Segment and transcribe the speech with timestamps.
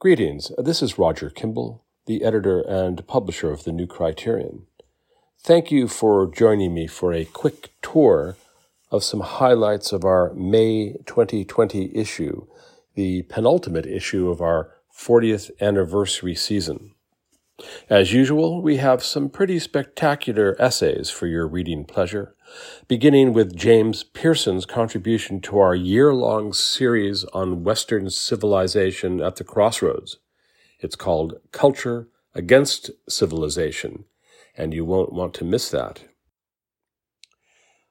[0.00, 0.52] Greetings.
[0.56, 4.68] This is Roger Kimball, the editor and publisher of the New Criterion.
[5.42, 8.36] Thank you for joining me for a quick tour
[8.92, 12.46] of some highlights of our May 2020 issue,
[12.94, 16.94] the penultimate issue of our 40th anniversary season.
[17.90, 22.36] As usual, we have some pretty spectacular essays for your reading pleasure,
[22.86, 29.44] beginning with James Pearson's contribution to our year long series on Western civilization at the
[29.44, 30.18] crossroads.
[30.78, 34.04] It's called Culture Against Civilization,
[34.56, 36.04] and you won't want to miss that.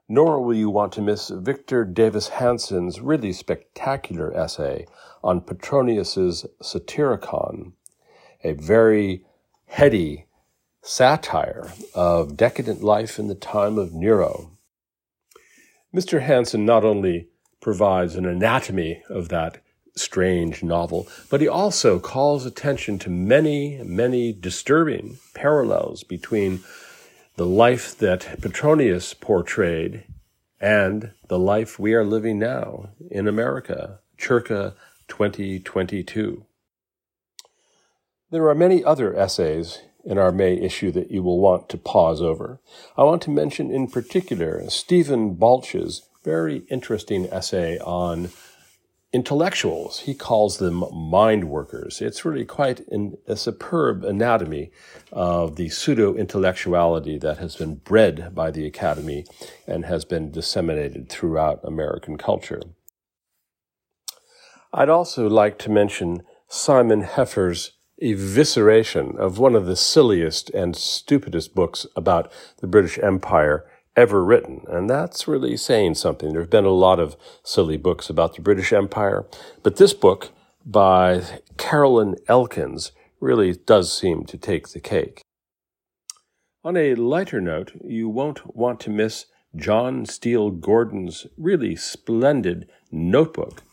[0.08, 4.86] Nor will you want to miss Victor Davis Hanson's really spectacular essay
[5.22, 7.74] on Petronius's Satyricon,
[8.46, 9.26] a very
[9.68, 10.26] heady
[10.82, 14.52] satire of decadent life in the time of Nero.
[15.94, 16.22] Mr.
[16.22, 17.28] Hanson not only
[17.62, 19.62] provides an anatomy of that
[19.96, 26.62] strange novel, but he also calls attention to many, many disturbing parallels between
[27.36, 30.04] the life that Petronius portrayed
[30.60, 34.76] and the life we are living now in America, circa
[35.08, 36.46] 2022.
[38.30, 42.22] There are many other essays in our May issue that you will want to pause
[42.22, 42.60] over.
[42.98, 48.32] I want to mention in particular Stephen Balch's very interesting essay on
[49.14, 50.02] intellectuals.
[50.02, 52.02] He calls them mind workers.
[52.02, 54.72] It's really quite an, a superb anatomy
[55.14, 59.26] of the pseudo intellectuality that has been bred by the Academy
[59.66, 62.62] and has been disseminated throughout American culture.
[64.74, 71.56] I'd also like to mention Simon Heffer's evisceration of one of the silliest and stupidest
[71.56, 73.66] books about the British Empire
[73.96, 74.64] ever written.
[74.68, 76.32] And that's really saying something.
[76.32, 79.26] There have been a lot of silly books about the British Empire,
[79.64, 80.32] but this book
[80.66, 81.24] by
[81.58, 85.22] Carolyn Elkins really does seem to take the cake.
[86.64, 93.64] On a lighter note, you won't want to miss John Steele Gordon's really splendid notebook.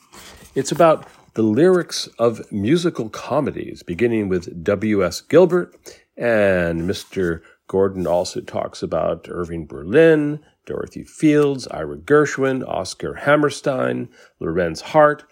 [0.54, 5.21] It's about the lyrics of musical comedies, beginning with W.S.
[5.21, 5.75] Gilbert,
[6.17, 7.43] and Mr.
[7.67, 14.09] Gordon also talks about Irving Berlin, Dorothy Fields, Ira Gershwin, Oscar Hammerstein,
[14.39, 15.25] Lorenz Hart,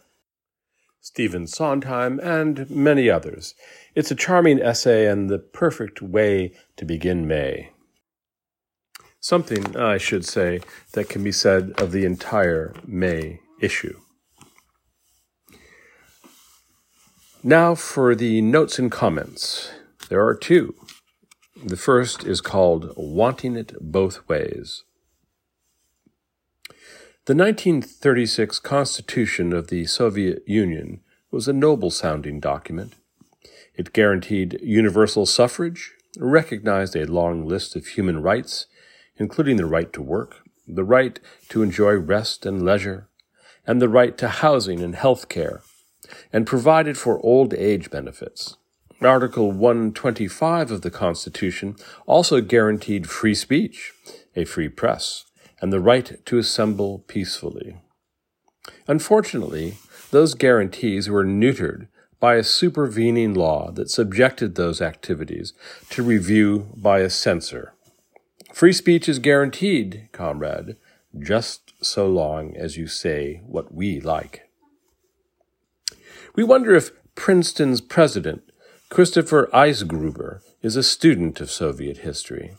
[1.01, 3.55] Stephen Sondheim, and many others.
[3.95, 7.71] It's a charming essay and the perfect way to begin May.
[9.21, 10.61] Something, I should say,
[10.95, 14.02] that can be said of the entire May issue.
[17.44, 19.72] Now for the notes and comments.
[20.08, 20.76] There are two.
[21.56, 24.84] The first is called Wanting It Both Ways.
[27.25, 31.00] The 1936 Constitution of the Soviet Union
[31.32, 32.94] was a noble sounding document.
[33.74, 38.66] It guaranteed universal suffrage, recognized a long list of human rights,
[39.16, 43.09] including the right to work, the right to enjoy rest and leisure,
[43.66, 45.62] and the right to housing and health care
[46.33, 48.57] and provided for old age benefits.
[49.01, 51.77] Article 125 of the Constitution
[52.07, 53.93] also guaranteed free speech,
[54.37, 55.25] a free press,
[55.61, 57.77] and the right to assemble peacefully.
[58.87, 59.75] Unfortunately,
[60.11, 61.89] those guarantees were neutered
[62.21, 65.53] by a supervening law that subjected those activities
[65.91, 67.75] to review by a censor.
[68.53, 70.77] Free speech is guaranteed, comrade,
[71.19, 74.49] just so long as you say what we like.
[76.34, 78.43] We wonder if Princeton's president,
[78.88, 82.54] Christopher Eisgruber, is a student of Soviet history.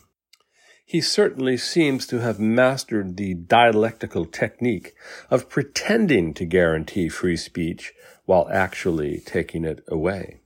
[0.86, 4.94] He certainly seems to have mastered the dialectical technique
[5.28, 7.92] of pretending to guarantee free speech
[8.26, 10.38] while actually taking it away.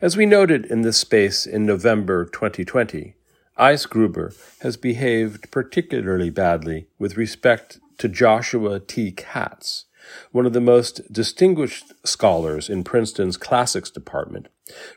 [0.00, 3.14] As we noted in this space in November 2020,
[3.58, 9.12] Eisgruber has behaved particularly badly with respect to Joshua T.
[9.12, 9.84] Katz,
[10.32, 14.48] one of the most distinguished scholars in Princeton's classics department,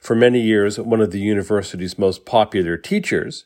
[0.01, 3.45] for many years one of the university's most popular teachers,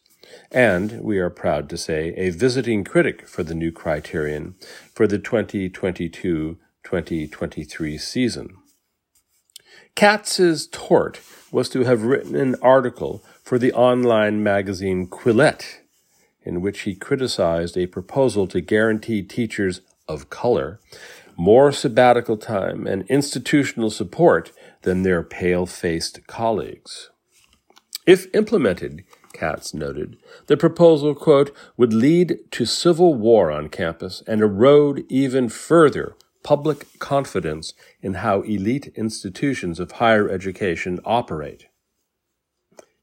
[0.51, 4.56] and, we are proud to say, a visiting critic for the new criterion
[4.94, 8.57] for the 2022 2023 season.
[9.95, 11.21] Katz's tort
[11.51, 15.80] was to have written an article for the online magazine Quillette,
[16.42, 20.80] in which he criticized a proposal to guarantee teachers of color
[21.38, 24.51] more sabbatical time and institutional support
[24.83, 27.09] than their pale faced colleagues.
[28.06, 29.03] If implemented,
[29.33, 35.50] Katz noted, the proposal, quote, would lead to civil war on campus and erode even
[35.50, 41.68] further public confidence in how elite institutions of higher education operate?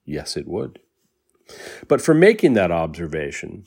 [0.05, 0.81] Yes, it would.
[1.88, 3.65] But for making that observation,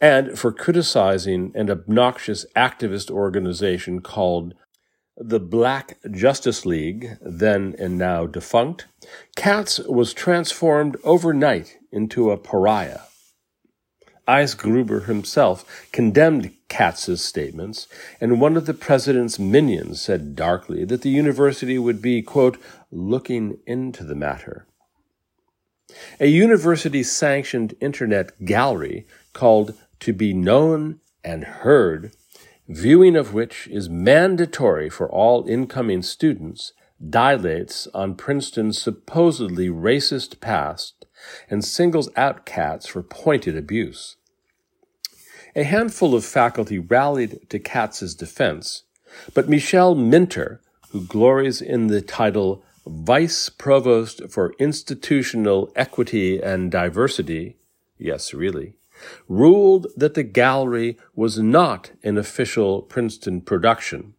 [0.00, 4.54] and for criticizing an obnoxious activist organization called
[5.16, 8.86] the Black Justice League, then and now defunct,
[9.36, 13.00] Katz was transformed overnight into a pariah.
[14.26, 17.86] Eisgruber himself condemned Katz's statements,
[18.20, 22.56] and one of the president's minions said darkly that the university would be, quote,
[22.90, 24.66] looking into the matter.
[26.20, 32.12] A university sanctioned internet gallery called To Be Known and Heard,
[32.66, 36.72] viewing of which is mandatory for all incoming students,
[37.06, 41.04] dilates on Princeton's supposedly racist past
[41.50, 44.16] and singles out Katz for pointed abuse.
[45.54, 48.84] A handful of faculty rallied to Katz's defense,
[49.34, 50.62] but Michele Minter,
[50.92, 57.56] who glories in the title Vice Provost for Institutional Equity and Diversity,
[57.98, 58.74] yes, really,
[59.28, 64.14] ruled that the gallery was not an official Princeton production,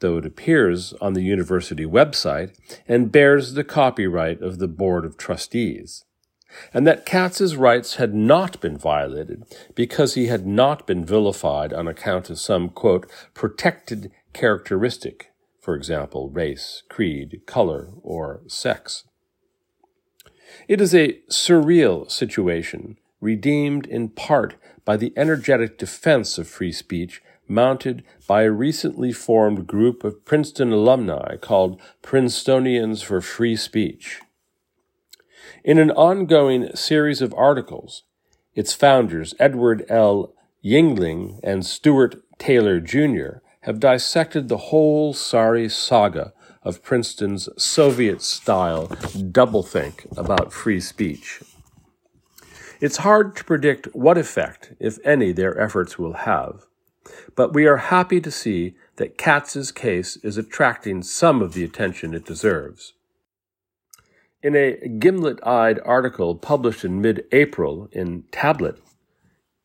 [0.00, 5.16] though it appears on the university website and bears the copyright of the Board of
[5.16, 6.04] Trustees,
[6.72, 11.88] and that Katz's rights had not been violated because he had not been vilified on
[11.88, 15.32] account of some, quote, protected characteristic
[15.66, 19.02] for example, race, creed, color, or sex.
[20.68, 24.54] It is a surreal situation, redeemed in part
[24.84, 30.72] by the energetic defense of free speech mounted by a recently formed group of Princeton
[30.72, 34.20] alumni called Princetonians for Free Speech.
[35.64, 38.02] In an ongoing series of articles,
[38.54, 40.32] its founders, Edward L.
[40.64, 48.88] Yingling and Stuart Taylor Jr., have dissected the whole sorry saga of Princeton's Soviet style
[48.88, 51.40] doublethink about free speech.
[52.80, 56.66] It's hard to predict what effect, if any, their efforts will have,
[57.34, 62.14] but we are happy to see that Katz's case is attracting some of the attention
[62.14, 62.92] it deserves.
[64.42, 68.78] In a gimlet eyed article published in mid April in Tablet,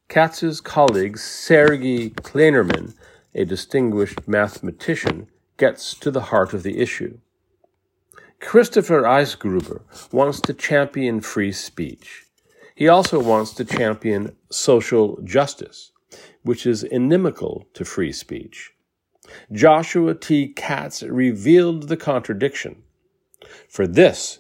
[0.08, 2.94] Katz's colleague Sergiu Klainerman
[3.34, 7.18] a distinguished mathematician, gets to the heart of the issue.
[8.40, 9.82] Christopher Eisgruber
[10.12, 12.26] wants to champion free speech.
[12.76, 15.92] He also wants to champion social justice,
[16.44, 18.72] which is inimical to free speech.
[19.52, 20.48] Joshua T.
[20.48, 22.84] Katz revealed the contradiction.
[23.70, 24.40] For this,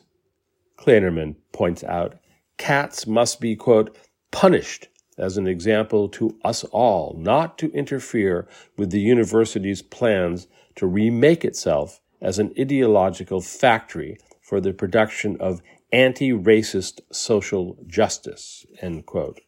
[0.77, 2.17] Klainerman points out,
[2.57, 3.97] Katz must be, quote,
[4.31, 4.87] punished
[5.17, 8.47] as an example to us all not to interfere
[8.77, 15.61] with the university's plans to remake itself as an ideological factory for the production of
[15.91, 18.65] anti racist social justice.
[18.81, 19.41] end quote.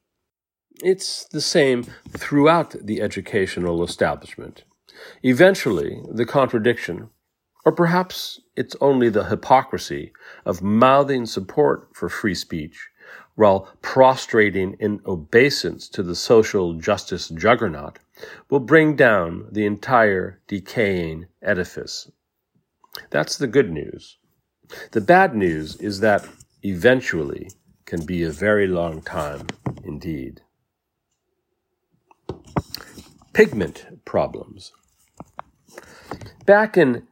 [0.82, 4.64] It's the same throughout the educational establishment.
[5.22, 7.10] Eventually, the contradiction,
[7.66, 10.12] or perhaps it's only the hypocrisy,
[10.46, 12.90] of mouthing support for free speech
[13.36, 18.00] while prostrating in obeisance to the social justice juggernaut,
[18.50, 22.12] will bring down the entire decaying edifice.
[23.10, 24.18] That's the good news.
[24.92, 26.28] The bad news is that
[26.64, 27.50] eventually
[27.86, 29.48] can be a very long time
[29.84, 30.42] indeed.
[33.34, 34.72] Pigment problems.
[36.46, 37.08] Back in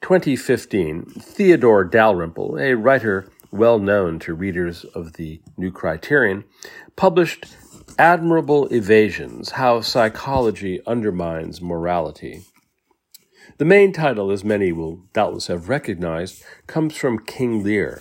[0.00, 6.44] 2015, Theodore Dalrymple, a writer well known to readers of the New Criterion,
[6.96, 7.46] published
[7.98, 12.42] Admirable Evasions How Psychology Undermines Morality.
[13.60, 17.98] The main title, as many will doubtless have recognized, comes from King Lear.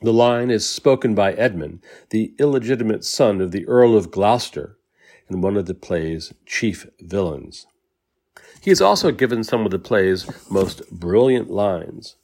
[0.00, 4.78] The line is spoken by Edmund, the illegitimate son of the Earl of Gloucester,
[5.28, 7.66] and one of the play's chief villains.
[8.62, 12.16] He is also given some of the play's most brilliant lines.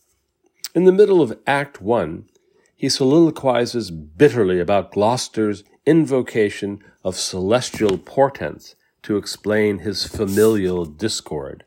[0.75, 2.31] In the middle of Act One,
[2.75, 11.65] he soliloquizes bitterly about Gloucester's invocation of celestial portents to explain his familial discord.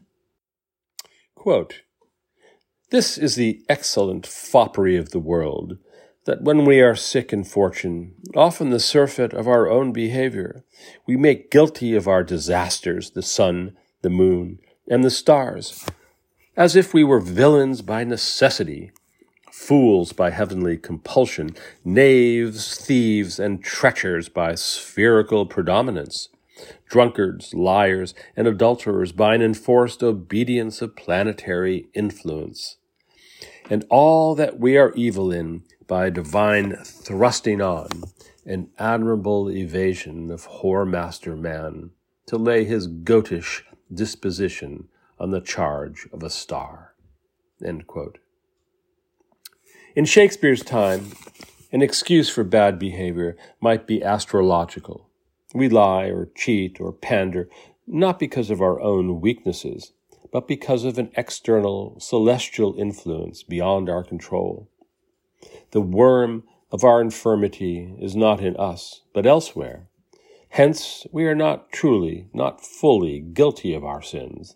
[1.42, 1.82] Quote,
[2.92, 5.80] this is the excellent foppery of the world,
[6.26, 10.64] that when we are sick in fortune, often the surfeit of our own behavior,
[11.08, 15.84] we make guilty of our disasters the sun, the moon, and the stars,
[16.56, 18.92] as if we were villains by necessity,
[19.52, 26.30] fools by heavenly compulsion, knaves, thieves, and treachers by spherical predominance,
[26.88, 32.78] drunkards, liars, and adulterers by an enforced obedience of planetary influence,
[33.70, 37.90] and all that we are evil in by divine thrusting on,
[38.46, 41.92] an admirable evasion of whoremaster man,
[42.26, 43.62] to lay his goatish
[43.94, 44.88] disposition
[45.20, 46.96] on the charge of a star.
[49.96, 51.12] In Shakespeare's time,
[51.72, 55.11] an excuse for bad behavior might be astrological.
[55.54, 57.50] We lie or cheat or pander
[57.88, 59.92] not because of our own weaknesses,
[60.32, 64.70] but because of an external celestial influence beyond our control.
[65.72, 69.88] The worm of our infirmity is not in us, but elsewhere.
[70.50, 74.56] Hence, we are not truly, not fully guilty of our sins.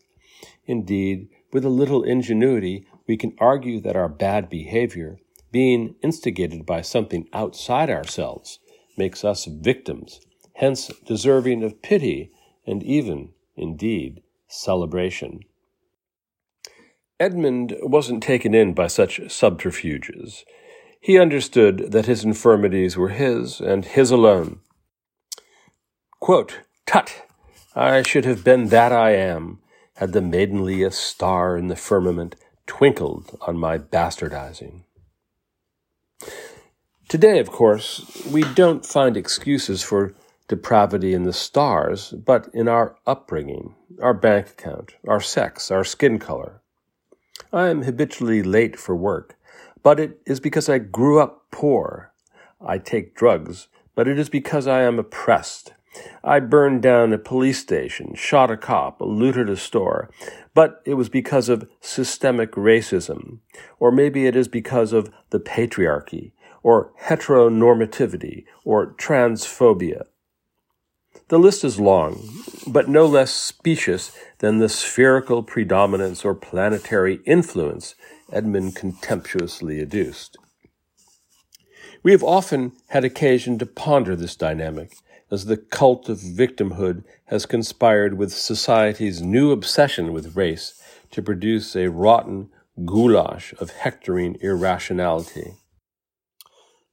[0.65, 5.19] Indeed, with a little ingenuity, we can argue that our bad behavior,
[5.51, 8.59] being instigated by something outside ourselves,
[8.97, 10.19] makes us victims,
[10.55, 12.31] hence deserving of pity
[12.65, 15.41] and even, indeed, celebration.
[17.19, 20.43] Edmund wasn't taken in by such subterfuges.
[20.99, 24.59] He understood that his infirmities were his, and his alone.
[26.19, 27.23] Quote, Tut!
[27.75, 29.59] I should have been that I am,
[29.95, 32.35] had the maidenliest star in the firmament
[32.65, 34.83] twinkled on my bastardizing.
[37.07, 40.15] Today, of course, we don't find excuses for
[40.47, 46.19] depravity in the stars, but in our upbringing, our bank account, our sex, our skin
[46.19, 46.61] color.
[47.51, 49.37] I am habitually late for work,
[49.81, 52.11] but it is because I grew up poor.
[52.65, 55.73] I take drugs, but it is because I am oppressed.
[56.23, 60.09] I burned down a police station, shot a cop, looted a store,
[60.53, 63.39] but it was because of systemic racism.
[63.79, 66.33] Or maybe it is because of the patriarchy,
[66.63, 70.03] or heteronormativity, or transphobia.
[71.27, 72.29] The list is long,
[72.67, 77.95] but no less specious than the spherical predominance or planetary influence
[78.31, 80.37] Edmund contemptuously adduced.
[82.03, 84.97] We have often had occasion to ponder this dynamic
[85.31, 90.79] as the cult of victimhood has conspired with society's new obsession with race
[91.09, 92.49] to produce a rotten
[92.85, 95.55] goulash of hectoring irrationality.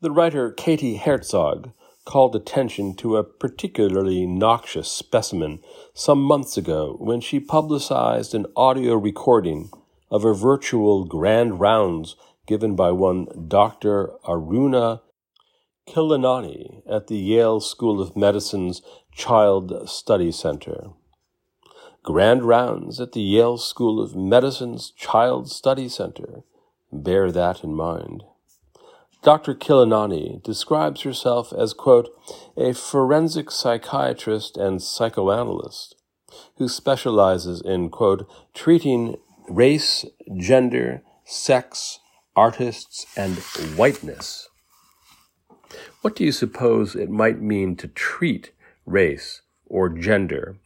[0.01, 1.73] The writer Katie Herzog
[2.05, 5.61] called attention to a particularly noxious specimen
[5.95, 9.71] some months ago when she publicized an audio recording
[10.11, 12.17] of a virtual grand rounds
[12.47, 14.11] given by one Dr.
[14.27, 15.01] Aruna
[15.89, 18.83] Khilanani at the Yale School of Medicine's
[19.13, 20.91] Child Study Center.
[22.03, 26.43] Grand rounds at the Yale School of Medicine's Child Study Center.
[26.93, 28.25] Bear that in mind.
[29.23, 29.55] Dr.
[29.55, 32.11] Khilanani describes herself as, quote,
[32.57, 35.95] a forensic psychiatrist and psychoanalyst
[36.57, 39.17] who specializes in, quote, treating
[39.49, 40.05] race,
[40.37, 42.01] gender, sex,
[42.35, 43.39] artists, and
[43.77, 44.49] whiteness.
[46.01, 48.53] What do you suppose it might mean to treat
[48.85, 50.57] race or gender?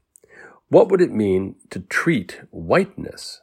[0.69, 3.43] What would it mean to treat whiteness?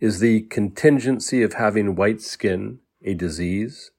[0.00, 3.91] Is the contingency of having white skin a disease?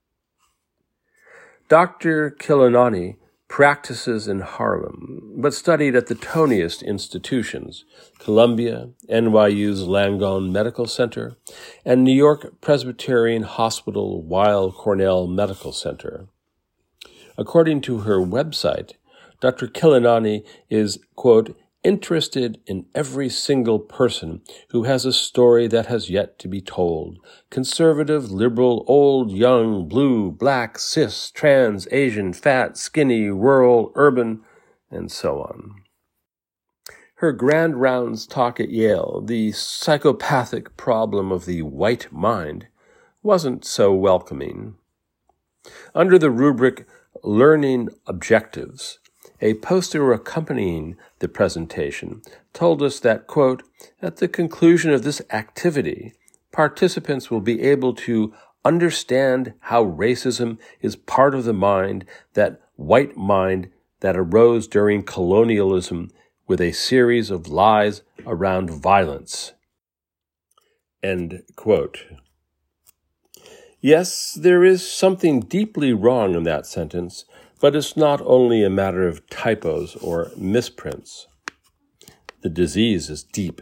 [1.70, 2.32] Dr.
[2.32, 3.16] Khilanani
[3.48, 7.86] practices in Harlem, but studied at the toniest institutions
[8.20, 11.38] Columbia, NYU's Langone Medical Center,
[11.86, 16.28] and New York Presbyterian Hospital Weill Cornell Medical Center.
[17.38, 18.94] According to her website,
[19.40, 19.68] Dr.
[19.68, 26.40] Khilanani is, quote, interested in every single person who has a story that has yet
[26.40, 27.20] to be told.
[27.50, 34.42] Conservative, liberal, old, young, blue, black, cis, trans, Asian, fat, skinny, rural, urban,
[34.90, 35.76] and so on.
[37.16, 42.68] Her grand rounds talk at Yale, the psychopathic problem of the white mind,
[43.22, 44.76] wasn't so welcoming.
[45.96, 46.86] Under the rubric
[47.24, 49.00] Learning Objectives,
[49.44, 52.22] a poster accompanying the presentation
[52.54, 53.62] told us that, quote,
[54.02, 56.14] at the conclusion of this activity,
[56.54, 58.34] participants will be able to
[58.64, 63.70] understand how racism is part of the mind, that white mind
[64.00, 66.10] that arose during colonialism
[66.48, 69.52] with a series of lies around violence.
[71.04, 72.06] End quote.
[73.82, 77.26] Yes, there is something deeply wrong in that sentence,
[77.64, 81.28] but it's not only a matter of typos or misprints.
[82.42, 83.62] The disease is deep.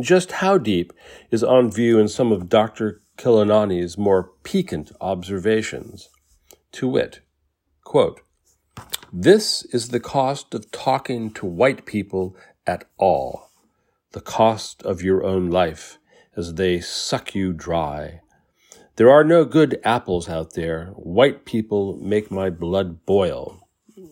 [0.00, 0.92] Just how deep
[1.30, 3.00] is on view in some of Dr.
[3.16, 6.08] Khilanani's more piquant observations.
[6.72, 7.20] To wit,
[7.84, 8.22] quote,
[9.12, 12.34] This is the cost of talking to white people
[12.66, 13.52] at all,
[14.14, 15.98] the cost of your own life
[16.36, 18.20] as they suck you dry.
[18.98, 20.86] There are no good apples out there.
[20.96, 23.60] White people make my blood boil.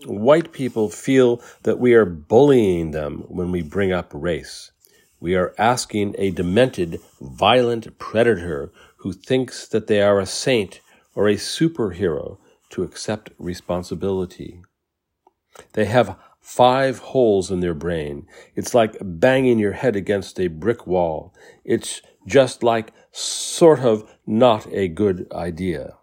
[0.04, 4.70] White people feel that we are bullying them when we bring up race.
[5.18, 10.80] We are asking a demented, violent predator who thinks that they are a saint
[11.16, 12.38] or a superhero
[12.70, 14.60] to accept responsibility.
[15.72, 18.28] They have five holes in their brain.
[18.54, 21.34] It's like banging your head against a brick wall.
[21.64, 25.96] It's just like sort of not a good idea.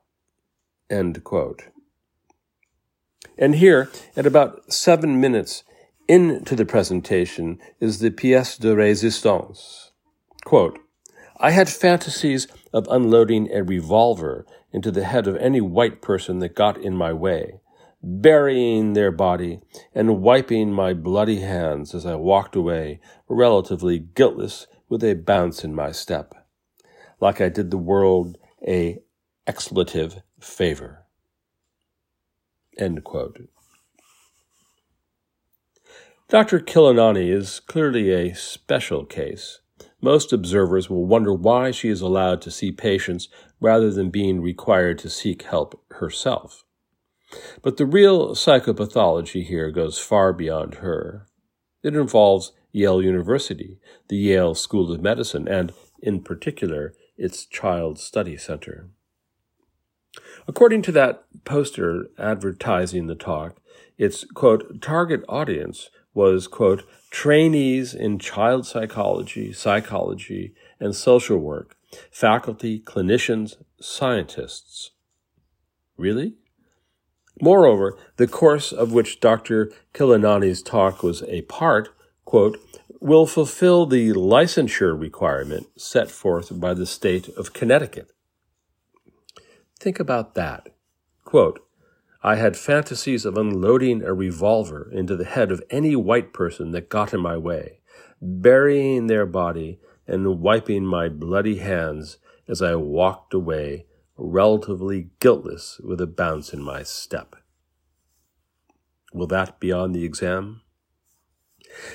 [0.90, 1.64] End quote.
[3.38, 5.64] And here, at about seven minutes
[6.08, 9.92] into the presentation, is the pièce de résistance.
[10.46, 10.80] Quote,
[11.38, 16.56] I had fantasies of unloading a revolver into the head of any white person that
[16.56, 17.60] got in my way,
[18.02, 19.62] burying their body
[19.94, 25.74] and wiping my bloody hands as I walked away, relatively guiltless with a bounce in
[25.74, 26.34] my step,
[27.20, 28.38] like I did the world
[28.68, 29.00] a
[29.48, 31.06] expletive favor.
[32.78, 33.48] End quote.
[36.30, 36.60] Dr.
[36.60, 39.60] Khilanani is clearly a special case.
[40.02, 43.30] Most observers will wonder why she is allowed to see patients
[43.62, 46.64] rather than being required to seek help herself.
[47.62, 51.28] But the real psychopathology here goes far beyond her.
[51.84, 53.78] It involves Yale University,
[54.10, 58.90] the Yale School of Medicine, and, in particular, its Child Study Center.
[60.48, 63.62] According to that poster advertising the talk,
[63.98, 71.76] its, quote, target audience was, quote, trainees in child psychology, psychology, and social work,
[72.12, 74.92] faculty, clinicians, scientists.
[75.96, 76.34] Really?
[77.42, 79.72] Moreover, the course of which Dr.
[79.94, 81.90] Khilanani's talk was a part,
[82.26, 82.60] quote,
[83.00, 88.12] will fulfill the licensure requirement set forth by the state of Connecticut.
[89.80, 90.70] Think about that.
[91.26, 91.60] Quote,
[92.26, 96.88] I had fantasies of unloading a revolver into the head of any white person that
[96.88, 97.80] got in my way,
[98.22, 102.18] burying their body and wiping my bloody hands
[102.48, 107.36] as I walked away, relatively guiltless with a bounce in my step.
[109.14, 110.62] Will that be on the exam?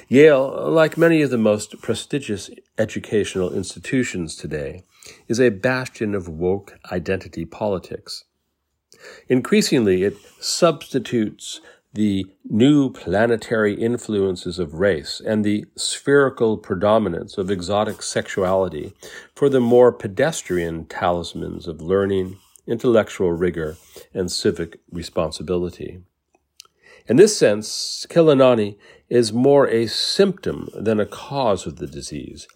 [0.09, 4.83] Yale, like many of the most prestigious educational institutions today,
[5.29, 8.25] is a bastion of woke identity politics.
[9.29, 11.61] Increasingly, it substitutes
[11.95, 18.93] the new planetary influences of race and the spherical predominance of exotic sexuality
[19.35, 22.37] for the more pedestrian talismans of learning,
[22.67, 23.77] intellectual rigor,
[24.13, 26.01] and civic responsibility.
[27.07, 28.77] In this sense, Khilanani
[29.09, 32.47] is more a symptom than a cause of the disease,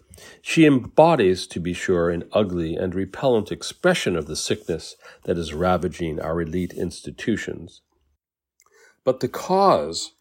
[0.41, 5.53] she embodies, to be sure, an ugly and repellent expression of the sickness that is
[5.53, 7.81] ravaging our elite institutions.
[9.03, 10.13] But the cause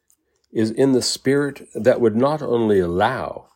[0.50, 3.48] is in the spirit that would not only allow,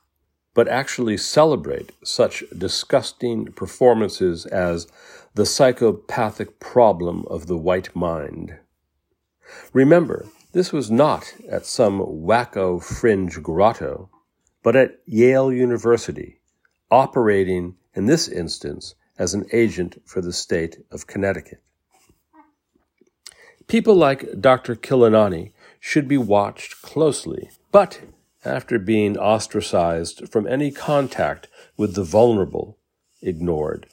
[0.54, 4.86] but actually celebrate such disgusting performances as
[5.34, 8.56] the psychopathic problem of the white mind.
[9.72, 14.08] Remember, this was not at some wacko fringe grotto
[14.62, 16.40] but at Yale University,
[16.90, 21.62] operating in this instance as an agent for the state of Connecticut.
[23.66, 24.74] People like Dr.
[24.74, 28.00] Khilanani should be watched closely, but
[28.42, 32.78] after being ostracized from any contact with the vulnerable,
[33.20, 33.88] ignored.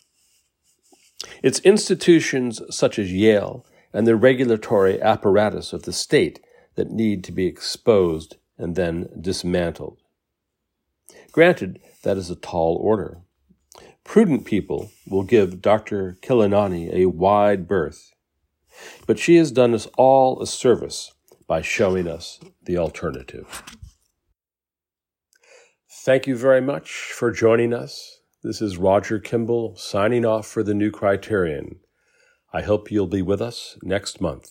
[1.43, 6.39] It's institutions such as Yale and the regulatory apparatus of the state
[6.75, 9.97] that need to be exposed and then dismantled.
[11.31, 13.21] Granted, that is a tall order.
[14.03, 16.17] Prudent people will give Dr.
[16.21, 18.13] Khilanani a wide berth,
[19.07, 21.13] but she has done us all a service
[21.47, 23.63] by showing us the alternative.
[25.89, 28.19] Thank you very much for joining us.
[28.43, 31.79] This is Roger Kimball signing off for the New Criterion.
[32.51, 34.49] I hope you'll be with us next month.